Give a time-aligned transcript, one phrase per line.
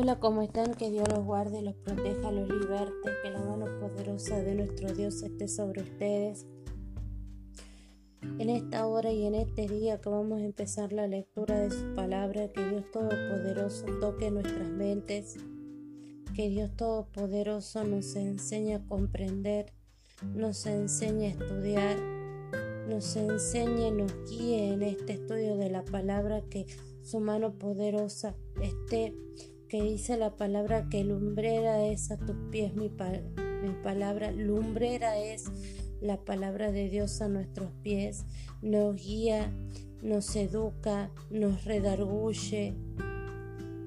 [0.00, 0.74] Hola, ¿cómo están?
[0.74, 5.20] Que Dios los guarde, los proteja, los liberte, que la mano poderosa de nuestro Dios
[5.24, 6.46] esté sobre ustedes.
[8.22, 11.96] En esta hora y en este día que vamos a empezar la lectura de su
[11.96, 15.34] palabra, que Dios Todopoderoso toque nuestras mentes,
[16.32, 19.72] que Dios Todopoderoso nos enseñe a comprender,
[20.32, 21.98] nos enseñe a estudiar,
[22.88, 26.66] nos enseñe, nos guíe en este estudio de la palabra, que
[27.02, 29.12] su mano poderosa esté
[29.68, 35.44] que dice la palabra que lumbrera es a tus pies mi, palabra, lumbrera es
[36.00, 38.24] la palabra de Dios a nuestros pies,
[38.62, 39.52] nos guía,
[40.02, 42.74] nos educa, nos redarguye.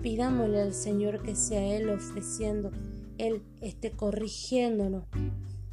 [0.02, 2.71] Pidámosle al Señor que sea Él ofreciendo,
[3.18, 5.05] Él esté corrigiéndonos,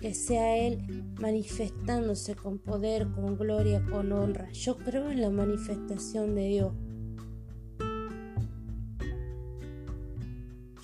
[0.01, 4.51] que sea Él manifestándose con poder, con gloria, con honra.
[4.53, 6.73] Yo creo en la manifestación de Dios.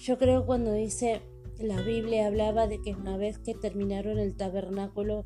[0.04, 1.22] Yo creo cuando dice
[1.58, 5.24] la Biblia hablaba de que una vez que terminaron el tabernáculo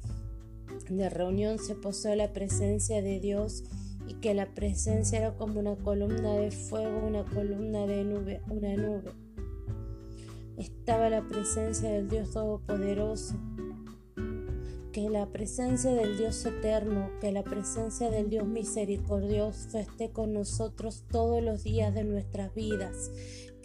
[0.89, 3.65] de reunión se posó la presencia de Dios
[4.07, 8.77] y que la presencia era como una columna de fuego, una columna de nube, una
[8.77, 9.11] nube.
[10.57, 13.35] Estaba la presencia del Dios Todopoderoso.
[14.93, 21.05] Que la presencia del Dios eterno, que la presencia del Dios misericordioso esté con nosotros
[21.11, 23.11] todos los días de nuestras vidas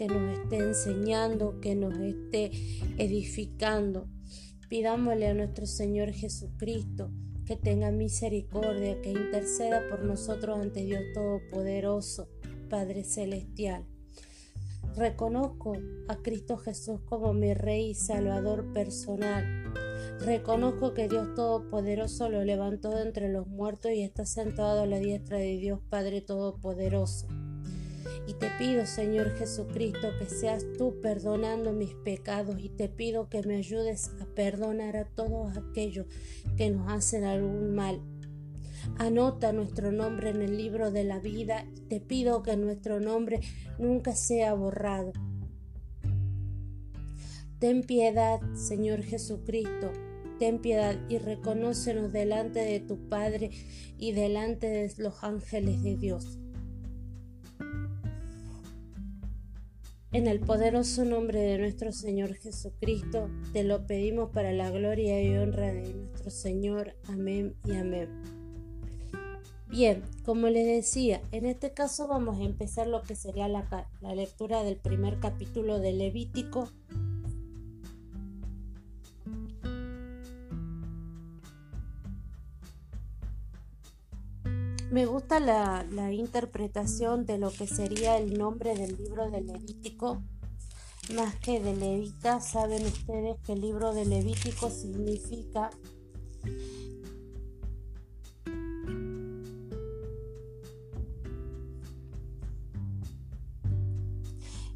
[0.03, 2.51] que nos esté enseñando, que nos esté
[2.97, 4.09] edificando.
[4.67, 7.09] Pidámosle a nuestro Señor Jesucristo
[7.45, 12.27] que tenga misericordia, que interceda por nosotros ante Dios Todopoderoso,
[12.69, 13.85] Padre Celestial.
[14.97, 15.77] Reconozco
[16.09, 19.73] a Cristo Jesús como mi Rey y Salvador personal.
[20.19, 24.99] Reconozco que Dios Todopoderoso lo levantó de entre los muertos y está sentado a la
[24.99, 27.27] diestra de Dios Padre Todopoderoso.
[28.25, 33.43] Y te pido, Señor Jesucristo, que seas tú perdonando mis pecados y te pido que
[33.43, 36.05] me ayudes a perdonar a todos aquellos
[36.55, 38.01] que nos hacen algún mal.
[38.97, 43.41] Anota nuestro nombre en el libro de la vida y te pido que nuestro nombre
[43.77, 45.11] nunca sea borrado.
[47.59, 49.91] Ten piedad, Señor Jesucristo,
[50.37, 53.51] ten piedad y reconócenos delante de tu Padre
[53.97, 56.42] y delante de los ángeles de Dios.
[60.13, 65.35] En el poderoso nombre de nuestro Señor Jesucristo, te lo pedimos para la gloria y
[65.35, 66.95] honra de nuestro Señor.
[67.09, 68.09] Amén y amén.
[69.67, 74.61] Bien, como les decía, en este caso vamos a empezar lo que sería la, lectura
[74.61, 76.69] del primer capítulo de Levítico
[84.93, 90.21] Me gusta la, interpretación de lo que sería el nombre del libro de Levítico,
[91.15, 92.39] más que de Levita.
[92.39, 95.71] Saben ustedes que el libro de Levítico significa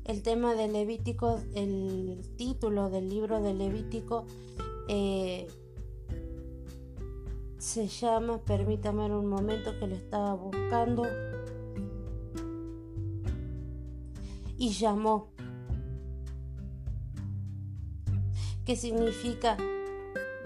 [0.03, 4.25] el tema de Levítico, el título del libro de Levítico
[4.87, 5.47] eh,
[7.57, 11.03] se llama, permítame un momento que lo estaba buscando,
[14.57, 15.29] y llamó,
[18.65, 19.57] que significa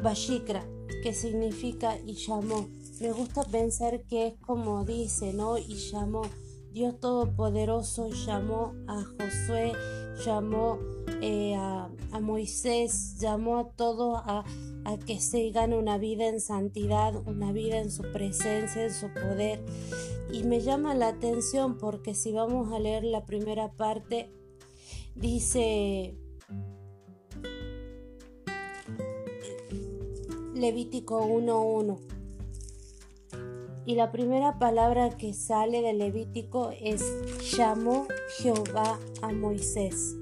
[0.02, 0.64] Bashikra,
[1.04, 2.68] que significa y llamó.
[3.00, 5.58] Me gusta pensar que es como dice, ¿no?
[5.58, 6.22] Y llamó.
[6.72, 9.74] Dios Todopoderoso llamó a Josué,
[10.24, 10.80] llamó
[11.22, 11.90] eh, a,
[12.20, 14.44] Moisés, llamó a todos a,
[14.86, 19.64] a que sigan una vida en santidad, una vida en su presencia, en su poder.
[20.32, 24.32] Y me llama la atención porque si vamos a leer la primera parte,
[25.16, 26.16] dice
[30.54, 31.98] Levítico 1.1.
[33.86, 37.04] Y la primera palabra que sale de Levítico es
[37.57, 38.06] llamó
[38.38, 40.20] Jehová a Moisés.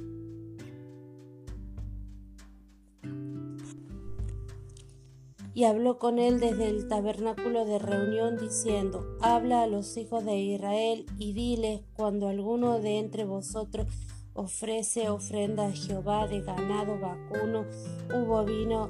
[5.59, 10.37] Y habló con él desde el tabernáculo de reunión diciendo, Habla a los hijos de
[10.39, 13.85] Israel y diles cuando alguno de entre vosotros
[14.33, 17.65] ofrece ofrenda a Jehová de ganado vacuno
[18.07, 18.87] hubo vino,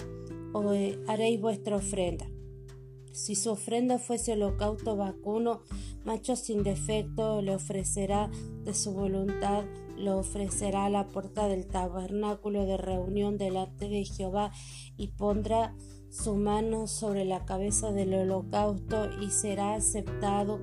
[0.54, 2.28] o eh, haréis vuestra ofrenda.
[3.14, 5.62] Si su ofrenda fuese holocausto vacuno,
[6.06, 8.30] macho sin defecto, le ofrecerá
[8.64, 9.64] de su voluntad,
[9.98, 14.52] lo ofrecerá a la puerta del tabernáculo de reunión delante de Jehová
[14.98, 15.76] y pondrá
[16.10, 20.60] su mano sobre la cabeza del holocausto y será aceptado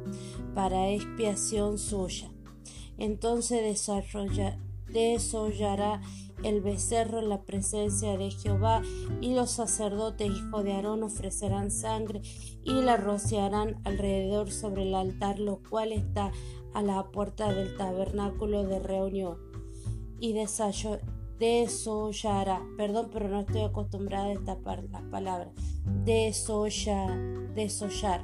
[0.54, 2.30] para expiación suya.
[2.98, 3.62] Entonces
[4.88, 6.00] desollará
[6.42, 8.82] el becerro en la presencia de Jehová,
[9.20, 12.20] y los sacerdotes hijos de Aarón ofrecerán sangre
[12.62, 16.32] y la rociarán alrededor sobre el altar, lo cual está
[16.74, 19.38] a la puerta del tabernáculo de reunión.
[20.20, 20.32] Y
[21.38, 24.58] desollará, perdón, pero no estoy acostumbrada a esta
[24.90, 25.50] la palabra,
[26.04, 27.18] desollar,
[27.54, 28.22] desollar.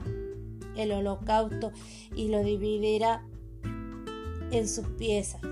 [0.77, 1.71] El holocausto
[2.17, 3.27] y lo dividirá
[4.51, 5.43] en sus piezas.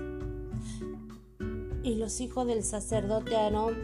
[1.83, 3.75] Y los hijos del sacerdote Aarón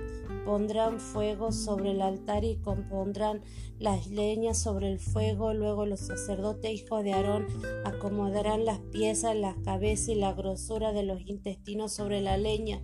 [0.46, 3.42] pondrán fuego sobre el altar y compondrán
[3.80, 5.54] las leñas sobre el fuego.
[5.54, 7.48] Luego los sacerdotes hijos de Aarón
[7.86, 12.82] acomodarán las piezas, las cabezas y la grosura de los intestinos sobre la leña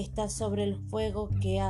[0.00, 1.62] está sobre el fuego que,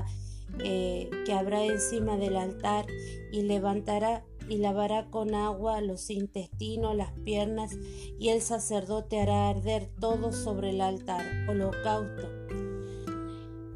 [0.65, 2.87] eh, que habrá encima del altar
[3.33, 7.77] y levantará y lavará con agua los intestinos, las piernas,
[8.19, 12.27] y el sacerdote hará arder todo sobre el altar, holocausto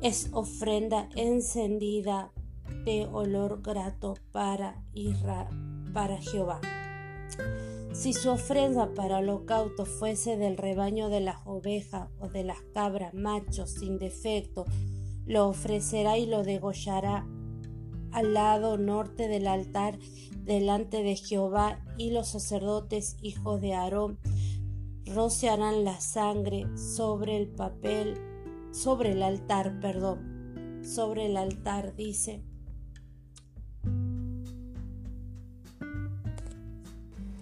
[0.04, 2.30] es ofrenda encendida
[2.84, 4.84] de olor grato para,
[5.94, 6.60] para Jehová.
[7.92, 13.14] Si su ofrenda para holocausto fuese del rebaño de las ovejas o de las cabras
[13.14, 14.64] machos sin defecto,
[15.26, 17.26] lo ofrecerá y lo degollará
[18.12, 19.98] al lado norte del altar
[20.44, 24.18] delante de Jehová y los sacerdotes hijos de Aarón
[25.06, 28.18] rociarán la sangre sobre el papel
[28.74, 32.42] sobre el altar, perdón, sobre el altar dice.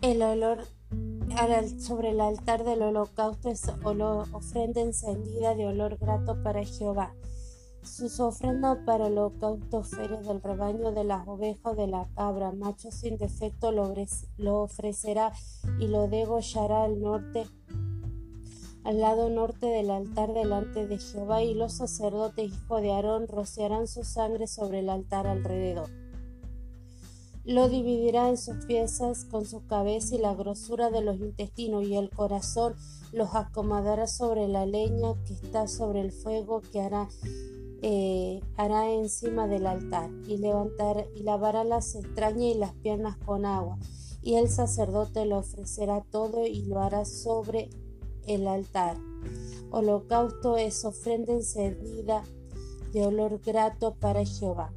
[0.03, 0.59] El olor
[1.79, 7.15] sobre el altar del holocausto es ofrenda encendida de olor grato para Jehová.
[7.85, 12.91] Sus ofrendas para el holocausto fuere del rebaño de las ovejas de la cabra, macho
[12.91, 13.95] sin defecto lo,
[14.39, 15.33] lo ofrecerá
[15.79, 17.47] y lo degollará al norte
[18.83, 23.87] al lado norte del altar delante de Jehová, y los sacerdotes hijos de Aarón rociarán
[23.87, 26.02] su sangre sobre el altar alrededor.
[27.45, 31.97] Lo dividirá en sus piezas con su cabeza y la grosura de los intestinos y
[31.97, 32.75] el corazón
[33.13, 37.09] los acomodará sobre la leña que está sobre el fuego que hará,
[37.83, 43.79] eh, encima del altar y, levantar, y lavará las entrañas y las piernas con agua
[44.23, 47.69] y el sacerdote lo ofrecerá todo y lo hará sobre
[48.27, 48.97] el altar.
[49.71, 52.23] Holocausto es ofrenda encendida
[52.93, 54.73] de olor grato para Jehová.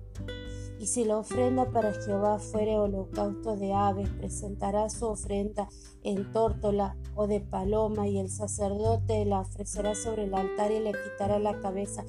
[0.80, 5.70] Y si la ofrenda para Jehová fuere holocausto de aves, presentará su ofrenda
[6.04, 10.92] en tórtola o de paloma, y el sacerdote la ofrecerá sobre el altar y le
[10.92, 12.04] quitará la cabeza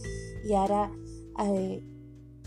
[0.44, 0.90] y hará,
[1.44, 1.82] eh,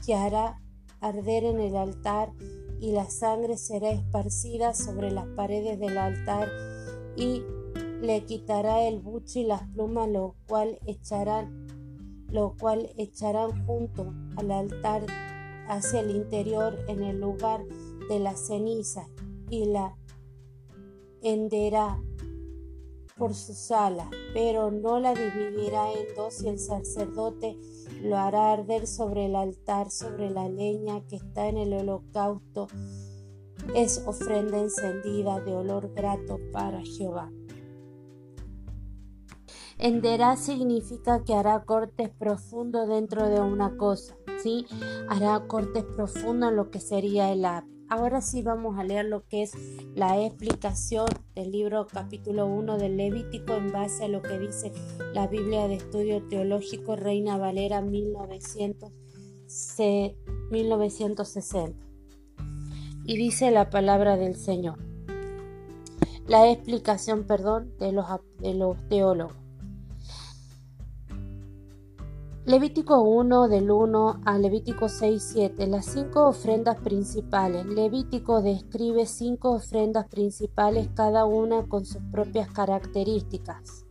[0.05, 0.61] que hará
[0.99, 2.33] arder en el altar,
[2.79, 6.49] y la sangre será esparcida sobre las paredes del altar
[7.15, 7.43] y
[8.01, 11.67] le quitará el buche y las plumas, lo cual echarán,
[12.29, 15.05] lo cual echarán junto al altar
[15.69, 17.63] hacia el interior en el lugar
[18.09, 19.07] de la ceniza
[19.49, 19.95] y la
[21.21, 22.01] henderá
[23.17, 27.57] por sus alas, pero no la dividirá en dos y el sacerdote
[28.01, 32.67] lo hará arder sobre el altar, sobre la leña que está en el holocausto.
[33.75, 37.29] Es ofrenda encendida de olor grato para Jehová.
[39.77, 44.65] Enderá significa que hará cortes profundos dentro de una cosa, ¿sí?
[45.07, 47.67] Hará cortes profundos en lo que sería el ave.
[47.91, 49.53] Ahora sí vamos a leer lo que es
[49.95, 54.71] la explicación del libro capítulo 1 del Levítico en base a lo que dice
[55.13, 58.91] la Biblia de Estudio Teológico Reina Valera 1960.
[63.05, 64.77] Y dice la palabra del Señor.
[66.27, 69.48] La explicación, perdón, de los teólogos.
[72.45, 75.67] Levítico 1 del 1 a Levítico 6, 7.
[75.67, 77.65] Las cinco ofrendas principales.
[77.65, 83.85] Levítico describe cinco ofrendas principales, cada una con sus propias características.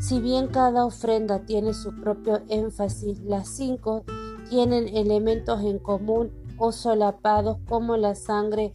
[0.00, 4.04] Si bien cada ofrenda tiene su propio énfasis, las cinco
[4.48, 8.72] tienen elementos en común o solapados como la sangre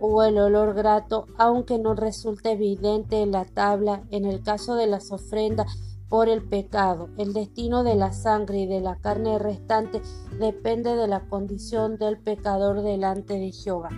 [0.00, 4.04] o el olor grato, aunque no resulte evidente en la tabla.
[4.10, 7.08] En el caso de las ofrendas por el pecado.
[7.18, 10.00] El destino de la sangre y de la carne restante
[10.38, 13.90] depende de la condición del pecador delante de Jehová.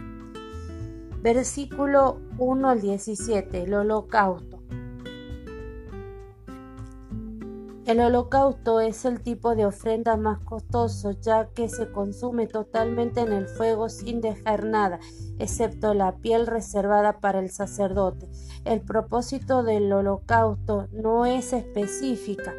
[1.23, 3.63] Versículo 1 al 17.
[3.63, 4.60] El holocausto.
[7.91, 13.33] El holocausto es el tipo de ofrenda más costoso ya que se consume totalmente en
[13.33, 15.01] el fuego sin dejar nada,
[15.41, 18.31] excepto la piel reservada para el sacerdote.
[18.65, 22.55] El propósito del holocausto no es específica,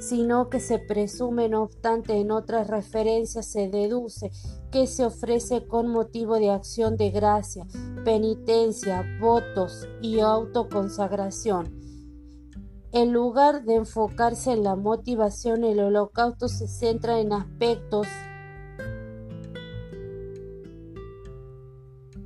[0.00, 4.32] sino que se presume, no obstante, en otras referencias se deduce
[4.70, 7.64] que se ofrece con motivo de acción de gracia,
[8.04, 11.83] penitencia, votos y autoconsagración.
[12.94, 18.06] En lugar de enfocarse en la motivación, el holocausto se centra en aspectos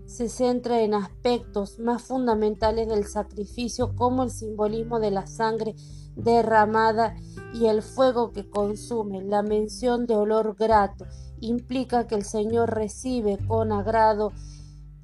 [0.04, 5.74] se centra en aspectos más fundamentales del sacrificio como el simbolismo de la sangre
[6.16, 7.16] derramada
[7.54, 9.22] y el fuego que consume.
[9.22, 11.06] La mención de olor grato
[11.40, 14.32] implica que el Señor recibe con agrado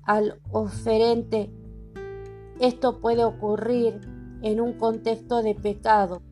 [0.03, 1.51] al oferente.
[2.59, 4.14] Esto puede ocurrir
[4.45, 6.23] en un contexto de pecado,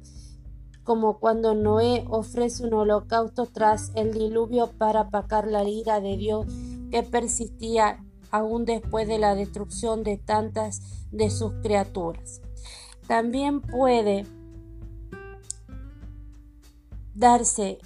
[0.85, 6.47] como cuando Noé ofrece un holocausto tras el diluvio para apacar la ira de Dios
[6.91, 12.43] que persistía aún después de la destrucción de tantas de sus criaturas.
[13.07, 14.27] También puede
[17.15, 17.79] darse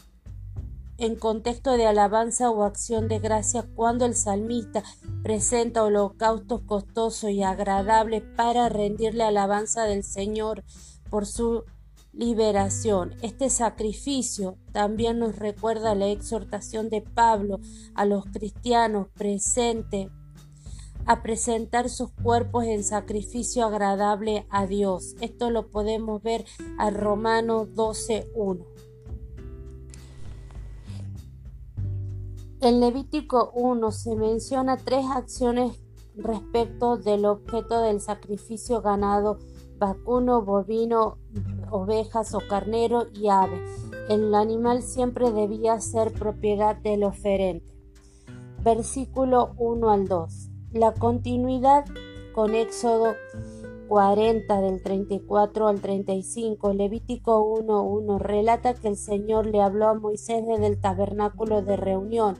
[0.98, 4.82] en contexto de alabanza o acción de gracia cuando el salmista
[5.22, 10.64] presenta holocaustos costosos y agradables para rendirle alabanza del Señor
[11.10, 11.64] por su
[12.12, 13.14] liberación.
[13.22, 17.60] Este sacrificio también nos recuerda la exhortación de Pablo
[17.94, 20.08] a los cristianos presentes
[21.06, 25.14] a presentar sus cuerpos en sacrificio agradable a Dios.
[25.20, 26.44] Esto lo podemos ver
[26.78, 28.66] a Romanos 12.1.
[32.62, 35.78] En Levítico 1 se menciona tres acciones
[36.16, 39.38] respecto del objeto del sacrificio ganado,
[39.78, 41.18] vacuno, bovino,
[41.70, 43.62] ovejas o carnero y ave.
[44.08, 47.74] El animal siempre debía ser propiedad del oferente.
[48.62, 50.48] Versículo 1 al 2.
[50.72, 51.84] La continuidad
[52.34, 53.14] con Éxodo
[53.88, 60.44] 40 del 34 al 35, Levítico 1.1 relata que el Señor le habló a Moisés
[60.46, 62.36] desde el tabernáculo de reunión.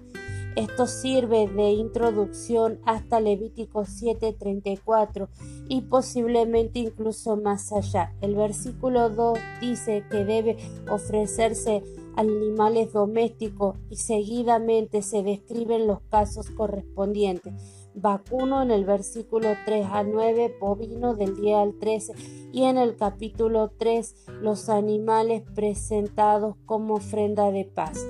[0.56, 5.28] Esto sirve de introducción hasta Levítico 7:34
[5.68, 8.14] y posiblemente incluso más allá.
[8.22, 10.56] El versículo 2 dice que debe
[10.90, 11.82] ofrecerse
[12.16, 20.12] animales domésticos y seguidamente se describen los casos correspondientes vacuno en el versículo 3 al
[20.12, 22.12] 9, bovino del 10 al 13
[22.52, 28.06] y en el capítulo 3 los animales presentados como ofrenda de paz.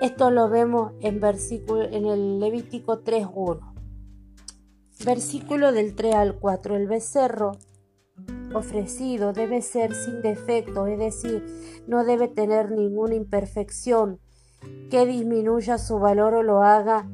[0.00, 3.74] Esto lo vemos en, versículo, en el Levítico 3.1.
[5.04, 6.76] Versículo del 3 al 4.
[6.76, 7.52] El becerro
[8.54, 11.44] ofrecido debe ser sin defecto, es decir,
[11.86, 14.20] no debe tener ninguna imperfección
[14.88, 17.08] que disminuya su valor o lo haga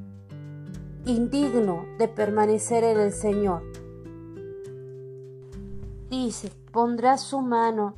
[1.06, 3.62] indigno de permanecer en el Señor.
[6.10, 7.96] Dice, pondrá su mano.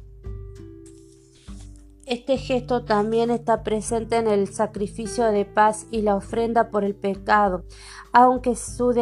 [2.07, 6.95] Este gesto también está presente en el sacrificio de paz y la ofrenda por el
[6.95, 7.65] pecado,
[8.13, 8.95] aunque su,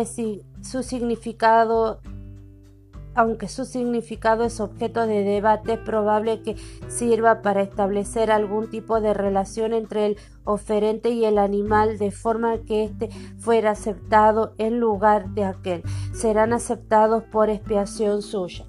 [0.63, 2.01] su significado
[3.15, 6.57] aunque su significado es objeto de debate, es probable que
[6.89, 12.59] sirva para establecer algún tipo de relación entre el oferente y el animal de forma
[12.59, 15.83] que éste fuera aceptado en lugar de aquel.
[16.13, 18.67] Serán aceptados por expiación suya.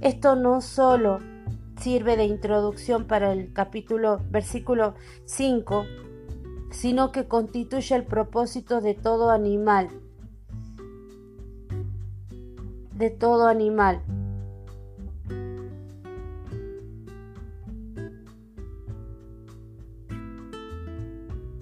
[0.00, 1.18] Esto no solo
[1.80, 5.84] sirve de introducción para el capítulo versículo 5,
[6.70, 9.88] sino que constituye el propósito de todo animal
[12.98, 14.02] de todo animal.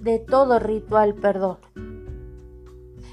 [0.01, 1.57] De todo ritual, perdón.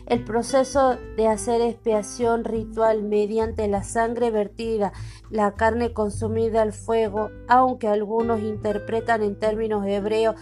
[0.06, 4.92] El proceso de hacer expiación ritual mediante la sangre vertida,
[5.30, 10.36] la carne consumida al fuego, aunque algunos interpretan en términos hebreos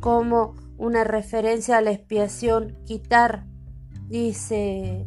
[0.00, 3.46] como una referencia a la expiación, quitar,
[4.08, 5.06] dice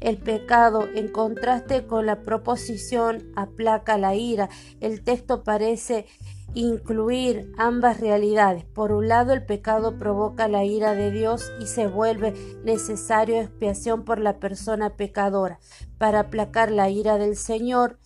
[0.00, 4.48] el pecado, en contraste con la proposición, aplaca la ira.
[4.80, 6.06] El texto parece
[6.54, 8.64] incluir ambas realidades.
[8.64, 14.04] Por un lado, el pecado provoca la ira de Dios y se vuelve necesario expiación
[14.04, 15.60] por la persona pecadora.
[15.98, 17.98] Para aplacar la ira del Señor,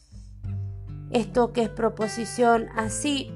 [1.10, 3.30] esto que es proposición así,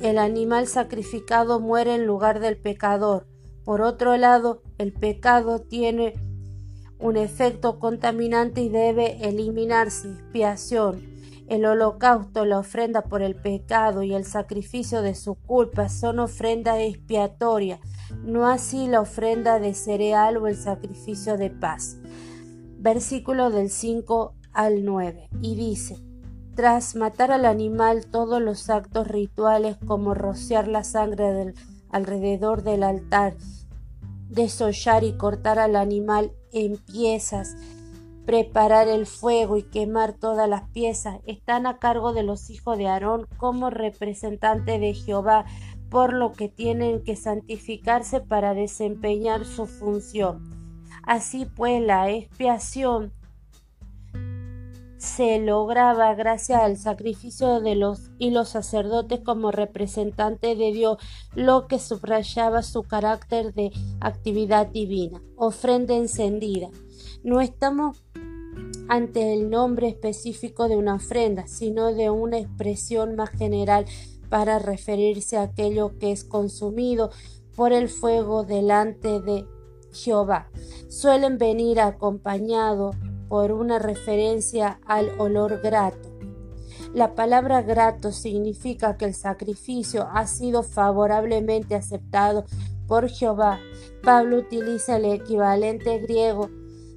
[0.00, 3.26] el animal sacrificado muere en lugar del pecador.
[3.64, 6.14] Por otro lado, el pecado tiene
[7.02, 10.08] un efecto contaminante y debe eliminarse.
[10.08, 11.12] Expiación.
[11.48, 16.80] El holocausto, la ofrenda por el pecado y el sacrificio de su culpa son ofrenda
[16.80, 17.80] expiatoria,
[18.24, 21.98] no así la ofrenda de cereal o el sacrificio de paz.
[22.78, 25.28] Versículo del 5 al 9.
[25.42, 25.98] Y dice,
[26.54, 31.54] tras matar al animal todos los actos rituales como rociar la sangre
[31.90, 33.34] alrededor del altar,
[34.28, 37.56] desollar y cortar al animal en piezas,
[38.24, 42.86] preparar el fuego y quemar todas las piezas están a cargo de los hijos de
[42.86, 45.44] Aarón como representantes de Jehová,
[45.90, 50.82] por lo que tienen que santificarse para desempeñar su función.
[51.02, 53.12] Así pues, la expiación
[55.02, 60.98] se lograba gracias al sacrificio de los y los sacerdotes como representantes de Dios,
[61.34, 65.20] lo que subrayaba su carácter de actividad divina.
[65.34, 66.68] Ofrenda encendida.
[67.24, 68.04] No estamos
[68.88, 73.86] ante el nombre específico de una ofrenda, sino de una expresión más general
[74.28, 77.10] para referirse a aquello que es consumido
[77.56, 79.46] por el fuego delante de
[79.92, 80.48] Jehová.
[80.88, 82.94] Suelen venir acompañados
[83.32, 86.10] por una referencia al olor grato.
[86.92, 92.44] La palabra grato significa que el sacrificio ha sido favorablemente aceptado
[92.86, 93.58] por Jehová.
[94.02, 96.50] Pablo utiliza el equivalente griego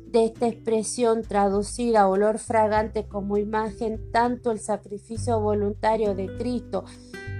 [0.07, 6.83] de esta expresión traducida olor fragante como imagen tanto el sacrificio voluntario de Cristo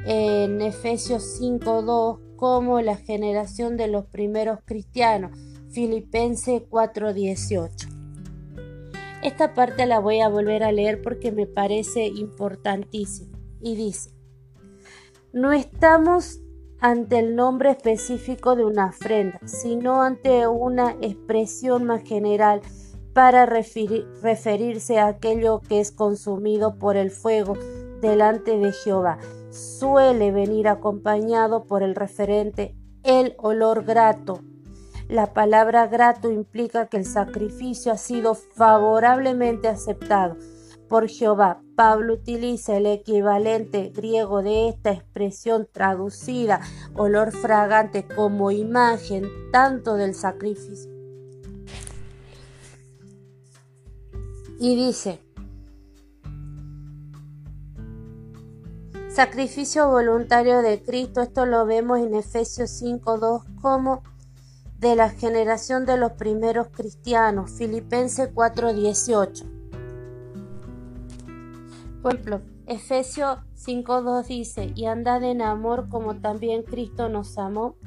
[0.06, 5.38] en Efesios 5.2 como la generación de los primeros cristianos.
[5.70, 7.95] Filipenses 4.18.
[9.26, 13.36] Esta parte la voy a volver a leer porque me parece importantísima.
[13.60, 14.12] Y dice,
[15.34, 16.42] no estamos
[16.80, 22.62] ante el nombre específico de una ofrenda, sino ante una expresión más general
[23.14, 27.56] para referirse a aquello que es consumido por el fuego
[28.02, 29.18] delante de Jehová.
[29.50, 34.42] Suele venir acompañado por el referente el olor grato
[35.08, 40.36] la palabra grato implica que el sacrificio ha sido favorablemente aceptado
[40.90, 41.62] por Jehová.
[41.76, 46.62] Pablo utiliza el equivalente griego de esta expresión traducida
[46.96, 50.92] olor fragante como imagen tanto del sacrificio.
[54.58, 55.20] Y dice,
[59.10, 64.02] sacrificio voluntario de Cristo, esto lo vemos en Efesios 5.2 como
[64.80, 69.46] de la generación de los primeros cristianos, Filipenses 4:18.
[72.02, 77.78] Por ejemplo, Efesios 5:2 dice, y andad en amor como también Cristo nos amó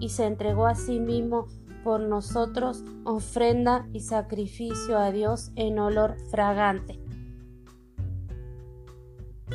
[0.00, 1.46] y se entregó a sí mismo
[1.84, 7.00] por nosotros, ofrenda y sacrificio a Dios en olor fragante.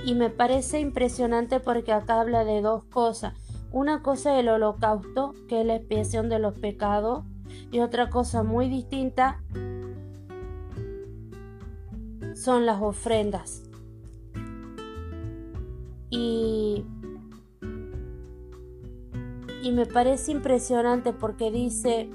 [0.06, 3.34] Y me parece impresionante porque acá habla de dos cosas.
[3.74, 7.26] Una cosa es el holocausto, que es la expiación de los pecados,
[7.72, 9.42] y otra cosa muy distinta
[12.36, 13.64] son las ofrendas.
[16.12, 16.86] Y,
[19.72, 22.12] me parece impresionante porque dice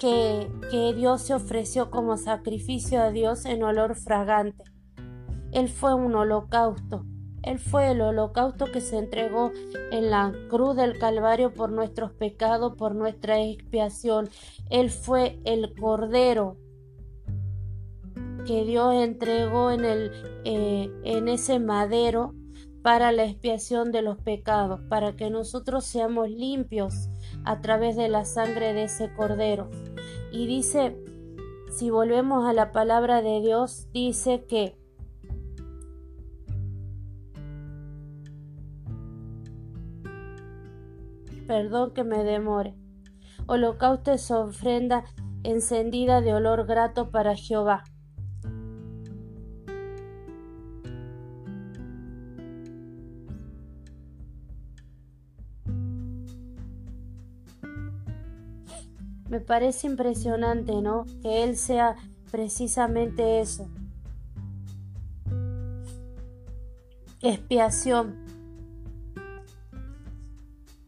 [0.00, 4.75] que, que Dios se ofreció como sacrificio a Dios en olor fragante.
[5.56, 7.06] Él fue un holocausto.
[7.42, 9.52] Él fue el holocausto que se entregó
[9.90, 14.28] en la cruz del Calvario por nuestros pecados, por nuestra expiación.
[14.68, 16.58] Él fue el cordero
[18.44, 20.12] que Dios entregó en, el,
[20.44, 22.34] eh, en ese madero
[22.82, 27.08] para la expiación de los pecados, para que nosotros seamos limpios
[27.46, 29.70] a través de la sangre de ese cordero.
[30.30, 30.98] Y dice,
[31.70, 34.76] si volvemos a la palabra de Dios, dice que
[41.46, 42.74] perdón que me demore.
[43.46, 45.04] Holocausto es ofrenda
[45.42, 47.84] encendida de olor grato para Jehová.
[59.28, 61.04] Me parece impresionante, ¿no?
[61.22, 61.96] Que Él sea
[62.30, 63.68] precisamente eso.
[67.22, 68.25] Expiación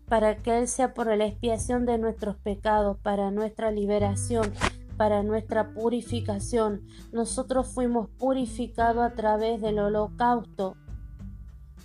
[0.09, 4.53] para que Él sea por la expiación de nuestros pecados, para nuestra liberación,
[4.97, 6.83] para nuestra purificación.
[7.12, 10.77] Nosotros fuimos purificados a través del holocausto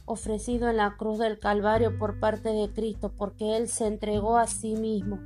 [0.05, 4.47] ofrecido en la cruz del Calvario por parte de Cristo, porque Él se entregó a
[4.47, 5.19] sí mismo.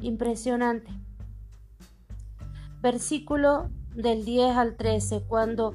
[0.00, 0.90] Impresionante.
[2.80, 5.74] Versículo del 10 al 13, cuando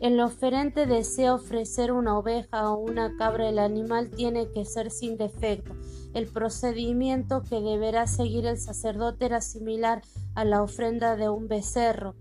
[0.00, 5.16] el oferente desea ofrecer una oveja o una cabra, el animal tiene que ser sin
[5.16, 5.74] defecto.
[6.12, 10.02] El procedimiento que deberá seguir el sacerdote era similar
[10.34, 12.14] a la ofrenda de un becerro.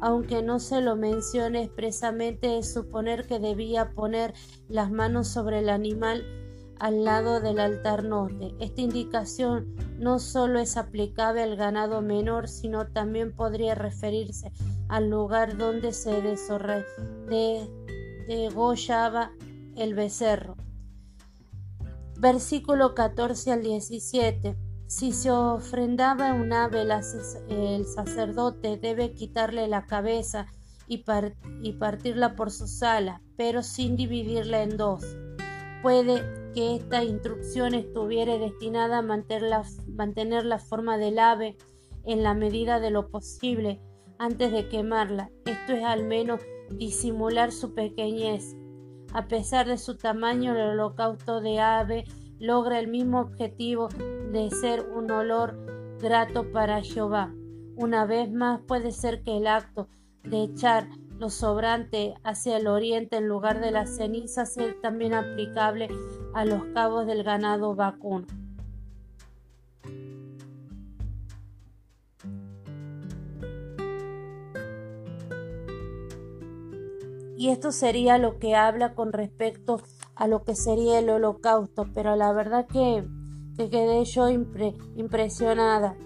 [0.00, 4.34] Aunque no se lo mencione expresamente, es suponer que debía poner
[4.68, 6.24] las manos sobre el animal
[6.78, 8.54] al lado del altar norte.
[8.58, 14.50] Esta indicación no solo es aplicable al ganado menor, sino también podría referirse
[14.90, 16.20] al lugar donde se
[18.26, 19.30] degollaba
[19.76, 20.56] el becerro.
[22.18, 24.56] Versículo 14 al 17.
[24.88, 26.82] Si se ofrendaba un ave,
[27.48, 30.48] el sacerdote debe quitarle la cabeza
[30.88, 31.04] y,
[31.78, 35.04] partirla por sus alas, pero sin dividirla en dos.
[35.82, 41.56] Puede que esta instrucción estuviera destinada a mantener la, forma del ave
[42.04, 43.80] en la medida de lo posible
[44.20, 45.30] antes de quemarla.
[45.46, 48.54] Esto es al menos disimular su pequeñez.
[49.14, 52.04] A pesar de su tamaño, el holocausto de ave
[52.38, 53.88] logra el mismo objetivo
[54.30, 55.58] de ser un olor
[55.98, 57.34] grato para Jehová.
[57.76, 59.88] Una vez más puede ser que el acto
[60.22, 60.86] de echar
[61.18, 65.88] lo sobrante hacia el oriente en lugar de la ceniza ser también aplicable
[66.34, 68.26] a los cabos del ganado vacuno.
[77.40, 79.80] Y esto sería lo que habla con respecto
[80.14, 83.02] a lo que sería el holocausto, pero la verdad que,
[83.56, 85.96] quedé yo impresionada.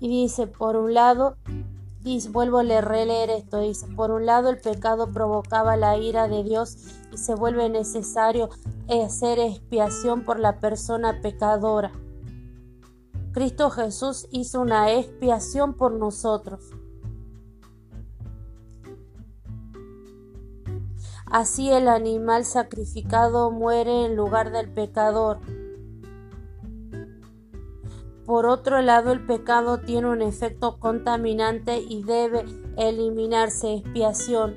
[0.00, 1.36] Y dice, por un lado,
[2.04, 6.44] dice, vuelvo a releer esto, dice, por un lado el pecado provocaba la ira de
[6.44, 6.76] Dios
[7.12, 8.50] y se vuelve necesario
[9.04, 11.92] hacer expiación por la persona pecadora.
[13.32, 16.70] Cristo Jesús hizo una expiación por nosotros.
[21.26, 25.40] Así el animal sacrificado muere en lugar del pecador.
[28.26, 32.44] Por otro lado, el pecado tiene un efecto contaminante y debe
[32.78, 34.56] eliminarse expiación.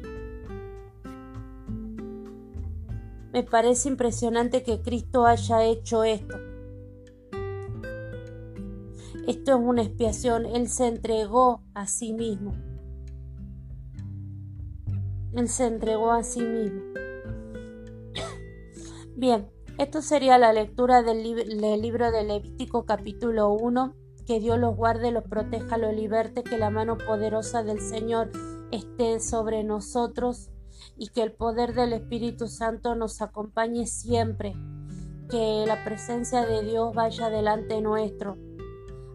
[3.33, 6.37] Me parece impresionante que Cristo haya hecho esto.
[9.27, 10.45] Esto es una expiación.
[10.45, 12.53] Él se entregó a sí mismo.
[15.33, 16.81] Él se entregó a sí mismo.
[19.17, 23.93] Bien, esto sería la lectura del, libro de Levítico capítulo 1.
[24.25, 28.31] Que Dios los guarde, los proteja, los liberte, que la mano poderosa del Señor
[28.71, 30.49] esté sobre nosotros
[30.97, 34.53] y que el poder del Espíritu Santo nos acompañe siempre.
[35.29, 38.35] Que la presencia de Dios vaya delante nuestro,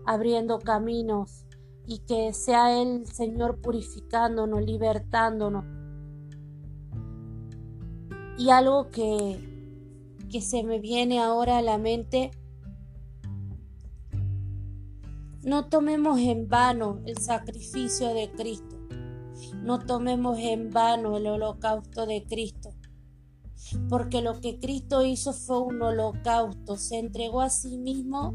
[0.07, 1.45] abriendo caminos
[1.87, 5.65] y que sea el Señor purificándonos, libertándonos.
[8.39, 9.52] Y algo que
[10.33, 12.31] que se me viene ahora a la mente,
[15.45, 18.79] no tomemos en vano el sacrificio de Cristo.
[19.63, 22.71] No tomemos en vano el holocausto de Cristo.
[23.89, 26.77] Porque lo que Cristo hizo fue un holocausto.
[26.77, 28.35] Se entregó a sí mismo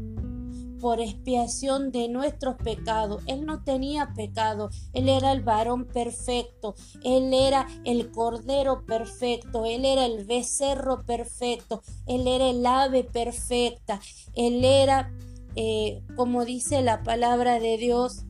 [0.80, 3.22] por expiación de nuestros pecados.
[3.26, 9.84] Él no tenía pecado, Él era el varón perfecto, Él era el cordero perfecto, Él
[9.84, 14.00] era el becerro perfecto, Él era el ave perfecta,
[14.34, 15.12] Él era,
[15.56, 18.24] eh, como dice la palabra de Dios,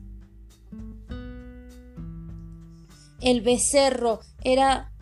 [3.21, 4.93] el becerro era,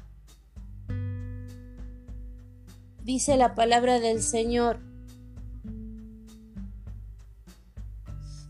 [3.04, 4.87] dice la palabra del Señor,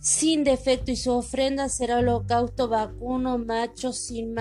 [0.07, 4.33] sin defecto y su ofrenda será holocausto vacuno, macho, sin,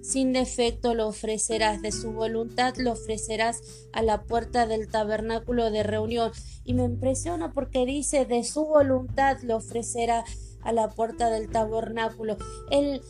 [0.00, 3.60] sin defecto lo ofrecerás, de su voluntad lo ofrecerás
[3.92, 6.30] a la puerta del tabernáculo de reunión.
[6.62, 10.24] Y me impresiona porque dice, de su voluntad lo ofrecerá
[10.62, 12.36] a la puerta del tabernáculo.
[12.70, 13.02] Él,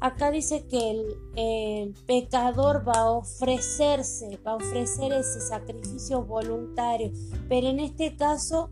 [0.00, 1.04] acá dice que el,
[1.36, 7.12] el pecador va a ofrecerse, va a ofrecer ese sacrificio voluntario,
[7.50, 8.70] pero en este caso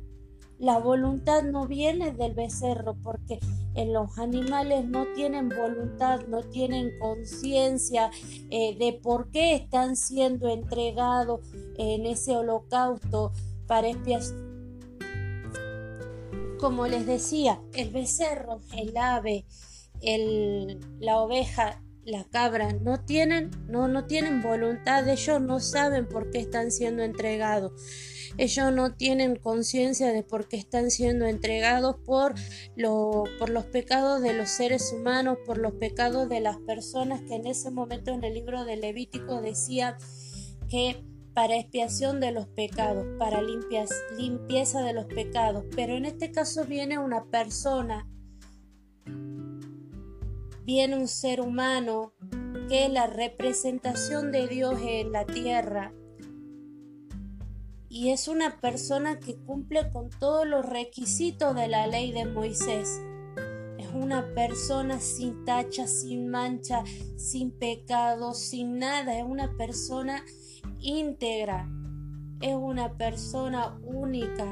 [0.63, 3.41] la voluntad no viene del becerro porque
[3.75, 8.13] en los animales no tienen voluntad, no tienen conciencia
[8.49, 11.41] eh, de por qué están siendo entregados
[11.77, 13.33] en ese holocausto
[13.67, 14.79] para expiación.
[16.61, 19.45] Como les decía, el becerro, el ave,
[20.01, 26.31] el, la oveja la cabra, no tienen, no, no tienen voluntad, ellos no saben por
[26.31, 27.73] qué están siendo entregados.
[28.39, 32.35] Ellos no tienen conciencia de por qué están siendo entregados por,
[33.39, 37.47] por los pecados de los seres humanos, por los pecados de las personas que en
[37.47, 39.99] ese momento en el libro de Levítico decía
[40.69, 45.65] que para expiación de los pecados, para limpieza de los pecados.
[45.75, 48.07] Pero en este caso viene una persona
[50.65, 52.13] viene un ser humano
[52.69, 55.93] que es la representación de Dios en la tierra
[57.93, 63.03] y es una persona que cumple con todos los requisitos de la ley de Moisés.
[63.77, 66.85] Es una persona sin tacha, sin mancha,
[67.19, 69.19] sin pecado, sin nada.
[69.19, 70.25] Es una persona
[70.81, 71.69] íntegra.
[72.41, 74.47] Es una persona única.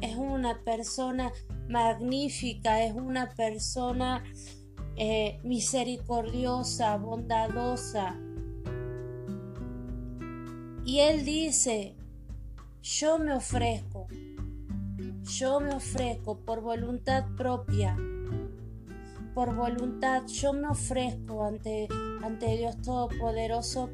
[0.00, 1.32] Es una persona
[1.68, 4.22] magnífica, es una persona
[4.94, 8.16] eh, misericordiosa, bondadosa.
[10.88, 11.94] Y él dice,
[12.80, 14.06] yo me ofrezco,
[15.22, 17.94] yo me ofrezco por voluntad propia,
[19.34, 21.88] por voluntad, yo me ofrezco ante,
[22.22, 23.90] ante Dios Todopoderoso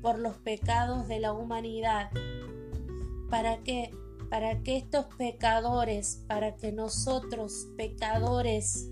[0.00, 2.08] por los pecados de la humanidad.
[3.28, 3.90] ¿Para qué?
[4.30, 8.88] para que estos pecadores, para que nosotros pecadores,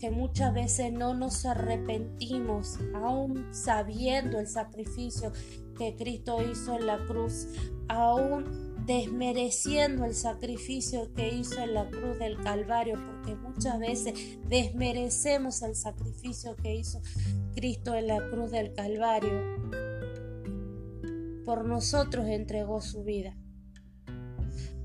[0.00, 5.32] que muchas veces no nos arrepentimos, aún sabiendo el sacrificio
[5.76, 7.48] que Cristo hizo en la cruz,
[7.88, 15.62] aún desmereciendo el sacrificio que hizo en la cruz del Calvario, porque muchas veces desmerecemos
[15.62, 17.00] el sacrificio que hizo
[17.54, 19.42] Cristo en la cruz del Calvario.
[21.44, 23.36] Por nosotros entregó su vida.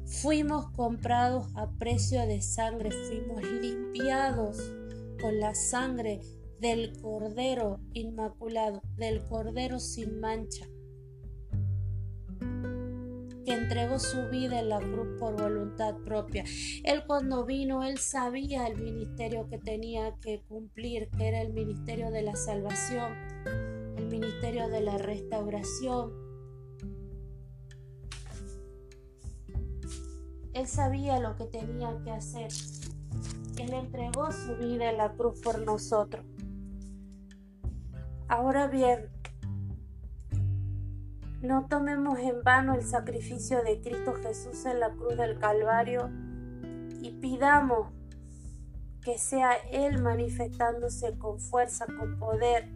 [0.06, 4.58] Fuimos comprados a precio de sangre, fuimos limpiados
[5.22, 6.22] con la sangre
[6.60, 10.68] del Cordero Inmaculado, del Cordero sin mancha,
[13.54, 16.44] entregó su vida en la cruz por voluntad propia.
[16.84, 22.12] Él cuando vino, él sabía el ministerio que tenía que cumplir, que era el ministerio
[22.12, 23.14] de la salvación,
[23.98, 26.32] el ministerio de la restauración,
[30.54, 32.52] Él sabía lo que tenía que hacer.
[33.58, 36.26] Él entregó su vida en la cruz por nosotros.
[38.28, 39.10] Ahora bien,
[41.42, 46.10] no tomemos en vano el sacrificio de Cristo Jesús en la cruz del Calvario
[47.02, 47.88] y pidamos
[49.02, 52.70] que sea Él manifestándose con fuerza, con poder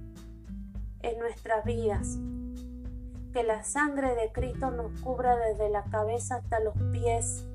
[1.01, 2.17] en nuestras vidas.
[3.31, 7.45] Que la sangre de Cristo nos cubra desde la cabeza hasta los pies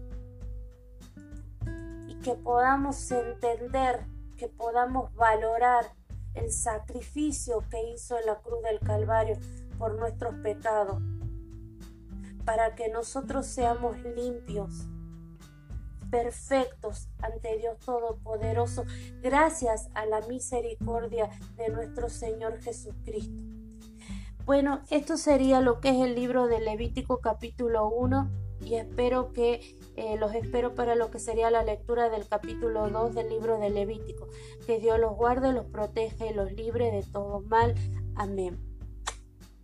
[2.23, 4.05] que podamos entender,
[4.37, 5.87] que podamos valorar
[6.35, 9.37] el sacrificio que hizo en la cruz del Calvario
[9.81, 11.03] por nuestros pecados,
[12.45, 14.87] para que nosotros seamos limpios,
[16.11, 18.85] perfectos ante Dios Todopoderoso,
[19.23, 23.43] gracias a la misericordia de nuestro Señor Jesucristo.
[24.45, 29.79] Bueno, esto sería lo que es el libro de Levítico capítulo 1 y espero que
[29.97, 33.71] eh, los espero para lo que sería la lectura del capítulo 2 del libro de
[33.71, 34.29] Levítico.
[34.67, 37.75] Que Dios los guarde, los protege y los libre de todo mal.
[38.17, 38.70] Amén.